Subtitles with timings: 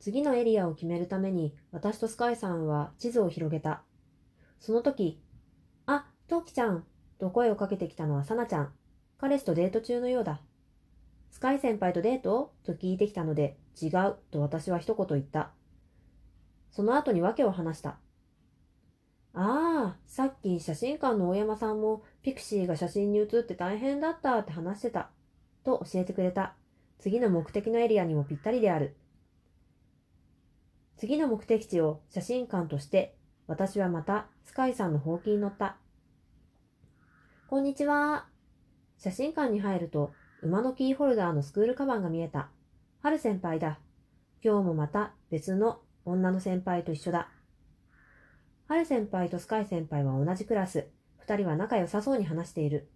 [0.00, 3.82] 次のエリアを決めるために私とスカイさんは地図を広げた。
[4.58, 5.20] その時、
[5.86, 6.84] あ、トウキちゃん
[7.18, 8.72] と声をかけてきたのはサナちゃん。
[9.18, 10.40] 彼氏とデート中のようだ。
[11.30, 15.50] スカイ先輩とデートと聞いてきたので、違うと私は一言言った。
[16.70, 17.98] その後に訳を話した。
[19.34, 25.10] ああ、さっき写真館の大山さんもピクシーが写真に写って大変だったって話してた。
[25.62, 26.54] と教えてくれた。
[26.98, 28.96] 次の目的のエリアにもぴったりである。
[31.00, 35.78] 次の目的地を写真館として、私はまたスカイさんのほうきに乗った。
[37.48, 38.26] こんにちは。
[38.98, 42.50] 写真館に入ると、馬のキーホルダーのスクールカバンが見えた。
[43.02, 43.78] 春先輩だ。
[44.44, 47.30] 今日もまた別の女の先輩と一緒だ。
[48.68, 50.90] 春先輩とスカイ先輩は同じクラス。
[51.16, 52.90] 二人は仲良さそうに話している。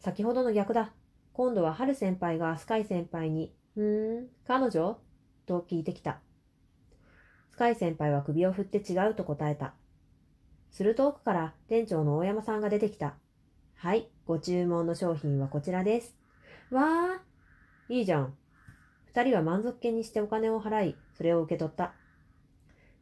[0.00, 0.92] 先ほどの逆だ。
[1.32, 4.98] 今度は春先輩がスカイ先輩に、ふーん、彼女？
[5.46, 6.20] と聞いてきた。
[7.52, 9.74] スカイ先輩は首を振って違うと答えた。
[10.70, 13.14] すると奥から店長の大山さんが出てきた。
[13.76, 16.16] はい、ご注文の商品はこちらです。
[16.70, 18.34] わー、いいじゃん。
[19.04, 21.92] 二人は満足げにしてお金を払い、それを受け取った。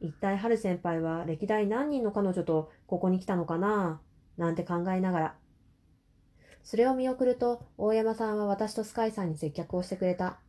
[0.00, 4.00] 一体春先輩は歴代何人の彼女とここに来たのかな
[4.36, 5.34] なんて考えながら。
[6.64, 10.40] それを見送ると、大山さんは私とスカイさんに接客をしてくれた。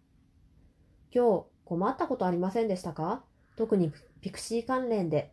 [1.13, 3.23] 今日、困ったことありませんでしたか？
[3.55, 5.31] 特にピクシー関連で。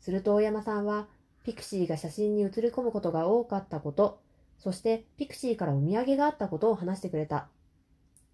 [0.00, 1.08] すると大山さんは、
[1.44, 4.20] ピクシーが写真に写り込むことが多かったこと、
[4.58, 7.48] そしてピクシーからお土産があったことを話してくれた。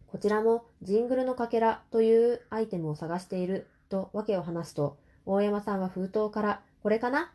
[0.07, 7.33] こちらもジングルのかけらというアイテムを探していると訳を話すと、大山さんは封筒からこれかな？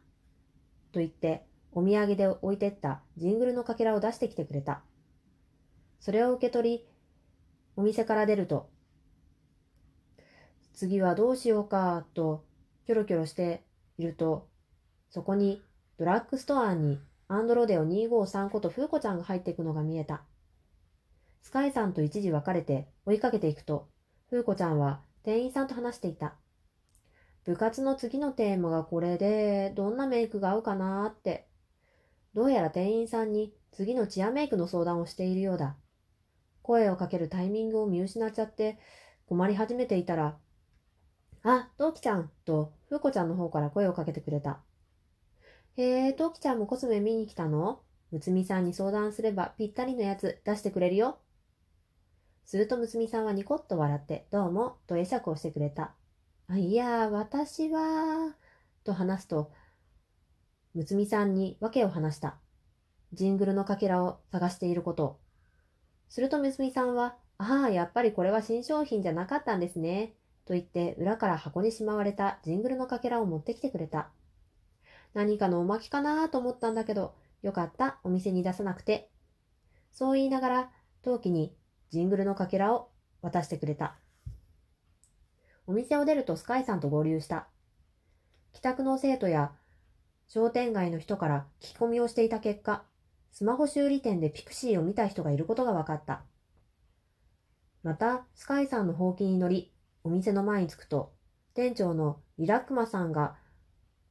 [0.92, 4.82] と言ってお土産で置いてったジングルのかけらを出してきてくれた。
[6.00, 6.88] それを受け取り、
[7.76, 8.70] お店から出ると、
[10.80, 12.46] 次はどうしようかと
[12.86, 13.66] キョロキョロして
[13.98, 14.48] いると、
[15.10, 15.62] そこに
[15.98, 20.22] ドラッグストアにアンドロデオ253ことフーコちゃんが入っていくのが見えた。
[21.42, 23.90] スカイさんと一時別れて追いかけていくと、
[24.30, 26.36] フーコちゃんは店員さんと話していた。
[27.44, 31.50] 部活の次のテーマがこれで、どんなメイクが合うかなーって。
[32.34, 35.76] どうやら店員さんに次のチアメイクの相談をしているようだ。
[36.62, 38.80] 声をかけるタイミングを見失っちゃって
[39.26, 40.38] 困り始めていたら、
[41.44, 44.60] あ、トウキちゃんと、ふうこちゃんの方から声をかけてくれた。
[45.78, 47.82] へえ、トウキちゃんもコスメ見に来たの？
[48.12, 51.20] むつみさんに相談すればぴったりのやつ出してくれるよ。
[52.44, 55.94] するとむつみさんはニコッと笑って、どうも、と会釈をしてくれた。
[56.48, 58.36] あいや、私は、
[58.84, 59.52] と話すと、
[60.74, 62.38] むつみさんに訳を話した。
[63.14, 65.20] ジングルのかけらを探していること。
[66.10, 70.16] するとむつみさんは、ああ、やっぱりこれは新商品じゃなかったんですね。
[70.50, 74.10] と言って裏から箱にしまわれたジングルのかけらを持ってきてくれた。
[75.14, 79.12] 何かのおまきかなと思ったんだけど、よかった、お店に出さなくて。
[79.92, 80.72] そう言いながら、
[81.04, 81.56] 陶器に
[81.92, 82.90] ジングルのかけらを
[83.22, 84.00] 渡してくれた。
[85.68, 87.48] お店を出るとスカイさんと合流した。
[88.54, 89.52] 帰宅の生徒や
[90.28, 92.86] 商店街の人から聞き込みをしていた結果、
[93.32, 96.24] スマホ修理店でピクシーを見た人がいることが分かった。
[97.84, 99.72] また、スカイさんのほうきに乗り、
[100.04, 101.14] お店の前に着くと、
[101.54, 103.36] 店長のリラックマさんが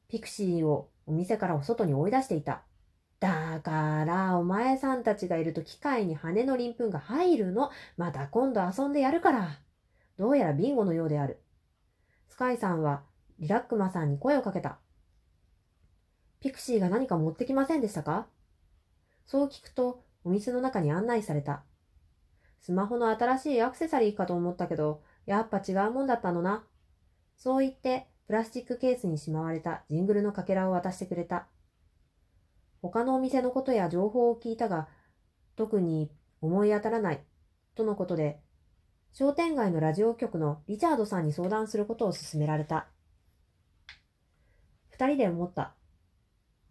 [0.07, 2.61] ピクシーをお店からお外に追い出していた。
[3.19, 7.69] だから、お前さんたちがいると機械に羽の鱗粉が入るの。
[7.97, 9.59] また今度遊んでやるから。
[10.17, 11.41] どうやらビンゴのようである。
[12.29, 13.03] スカイさんは
[13.39, 14.77] リラックマさんに声をかけた。
[16.39, 18.27] ピクシーが何か持ってきませんでしたか？
[19.25, 21.63] そう聞くと、お店の中に案内された。
[22.61, 26.65] スマホの新しいアクセサリーかと思ったけど、やっぱ違うもんだったのな。
[27.35, 31.47] そう言って、プラスチックケースにしまわれたジングルのかけらを渡してくれた。
[32.81, 34.87] 他のお店のことや情報を聞いたが、
[35.55, 36.11] 特に
[36.41, 37.23] 思い当たらない、
[37.75, 38.41] とのことで、
[39.11, 42.87] 商店街のラジオ局のリチャードさんに相談することを勧められた。
[44.89, 45.75] 二人で思った。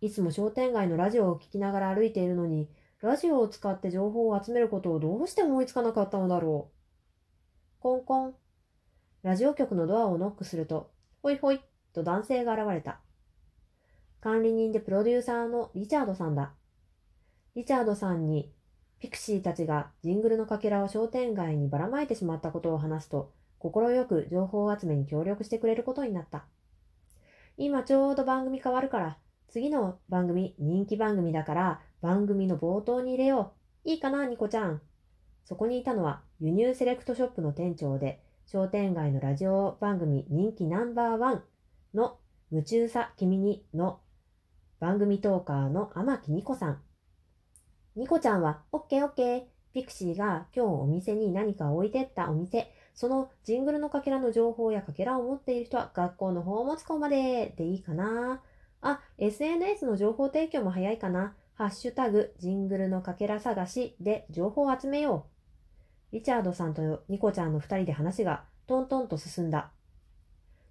[0.01, 6.78] いつも商店街のラジオを聞きながら歩いているのに、ラジオを使って情報を集めることをどうして思いつかなかったのだろう。
[7.81, 8.35] コンコン。
[9.23, 10.91] ラジオ局のドアをノックすると、
[11.23, 11.61] ほいほい
[11.93, 12.99] と男性が現れた。
[14.21, 16.55] 管理人でプロデューサーのリチャードさんだ。
[17.55, 18.53] リチャードさんに
[18.99, 26.47] ピクシーたちがジングルのかけらを商店街にばらまいてしまったことを話すと、快く情報集めに協力してくれることになった。
[27.57, 33.53] 今ちょうど番組変わるから、次の番組人気番組だから番組の冒頭に入れよ
[33.85, 33.89] う。
[33.89, 34.83] いいかな、ニコちゃん。
[35.49, 41.43] そこにいたのは輸入セレクトショップの店長で、商店街のラジオ番組人気ナンバーワン
[41.95, 42.19] の
[42.51, 43.99] 夢中さ君にの
[44.79, 46.83] 番組トーカーの天木ニコさん。
[47.97, 49.43] ニコちゃんは、オッケーオッケー。
[49.73, 58.43] ピクシーが今日お店に何か置いてったお店、そのジングルのかけらの情報やかけらを持っている人は学校の方を持つ子まででいいかな。
[58.83, 61.35] あ、SNS の情報提供も早いかな。
[61.55, 65.38] ハッシュタグ、ジングルのかけら探しで情報を集めよう。
[66.13, 69.71] リチャードさんとニコちゃんの二人で話がトントンと進んだ。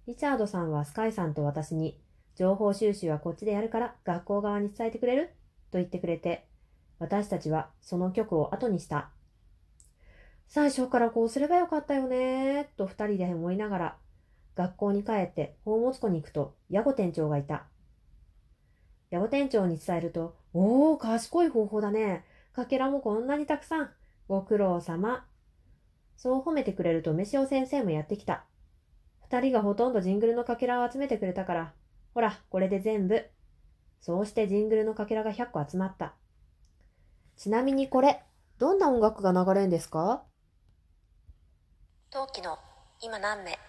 [0.06, 2.00] リチャードさんはスカイさんと私に、
[2.34, 5.30] 情報収集はこっちでやるから学校側に伝えてくれる？
[5.70, 6.46] と言ってくれて、
[6.98, 9.10] 私たちはその曲を後にした。
[10.48, 13.96] 最初からこうすればよかったよねと二人で思いながら、
[14.56, 17.64] 学校に帰って宝物庫に行くと、ヤゴ店長がいた。
[19.10, 22.24] ヤゴ店長に伝えると、おー、賢い方法だね。
[22.54, 23.90] かけらもこんなにたくさん。
[24.26, 25.24] ご苦労様。
[26.18, 28.44] そう褒めてくれると、飯尾先生もやってきた。
[29.22, 31.72] 二人がほとんどジングルのかけらを集めてくれたから、
[32.12, 33.24] ほら、これで全部。
[34.00, 36.14] そうしてジングルのかけらが100個集まった。
[37.36, 38.22] ちなみにこれ、
[38.58, 40.24] どんな音楽が流れるんですか？
[42.10, 42.58] 陶器の
[43.00, 43.67] 今何名？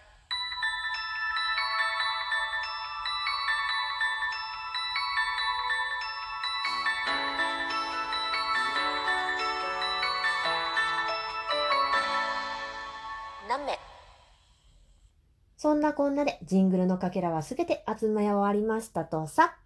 [15.61, 19.57] そんなこんなでジングルのかけらはすべて集め終わりましたとさ。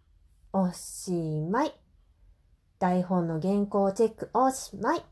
[0.52, 1.12] おし
[1.52, 1.74] まい。
[2.80, 5.06] 台本の原稿チェックおしまい。